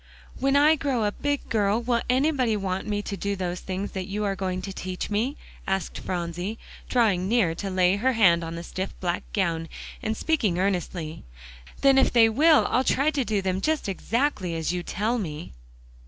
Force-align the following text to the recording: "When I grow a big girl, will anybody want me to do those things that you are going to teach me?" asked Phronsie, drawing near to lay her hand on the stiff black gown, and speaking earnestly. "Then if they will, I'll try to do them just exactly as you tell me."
"When 0.39 0.55
I 0.55 0.77
grow 0.77 1.03
a 1.03 1.11
big 1.11 1.47
girl, 1.49 1.79
will 1.79 2.01
anybody 2.09 2.57
want 2.57 2.87
me 2.87 3.03
to 3.03 3.15
do 3.15 3.35
those 3.35 3.59
things 3.59 3.91
that 3.91 4.07
you 4.07 4.23
are 4.23 4.35
going 4.35 4.63
to 4.63 4.73
teach 4.73 5.11
me?" 5.11 5.37
asked 5.67 5.99
Phronsie, 5.99 6.57
drawing 6.89 7.29
near 7.29 7.53
to 7.53 7.69
lay 7.69 7.97
her 7.97 8.13
hand 8.13 8.43
on 8.43 8.55
the 8.55 8.63
stiff 8.63 8.99
black 8.99 9.21
gown, 9.31 9.69
and 10.01 10.17
speaking 10.17 10.57
earnestly. 10.57 11.23
"Then 11.81 11.99
if 11.99 12.11
they 12.11 12.29
will, 12.29 12.65
I'll 12.71 12.83
try 12.83 13.11
to 13.11 13.23
do 13.23 13.43
them 13.43 13.61
just 13.61 13.87
exactly 13.87 14.55
as 14.55 14.73
you 14.73 14.81
tell 14.81 15.19
me." 15.19 15.51